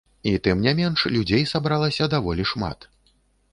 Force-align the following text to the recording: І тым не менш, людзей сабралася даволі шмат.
І 0.29 0.31
тым 0.45 0.63
не 0.67 0.73
менш, 0.79 1.03
людзей 1.17 1.45
сабралася 1.53 2.11
даволі 2.17 2.49
шмат. 2.55 2.91